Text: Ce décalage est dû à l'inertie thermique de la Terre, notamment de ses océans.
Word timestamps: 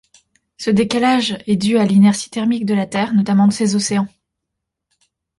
Ce 0.57 0.71
décalage 0.71 1.37
est 1.45 1.57
dû 1.57 1.77
à 1.77 1.85
l'inertie 1.85 2.31
thermique 2.31 2.65
de 2.65 2.73
la 2.73 2.87
Terre, 2.87 3.13
notamment 3.13 3.47
de 3.47 3.53
ses 3.53 3.75
océans. 3.75 4.07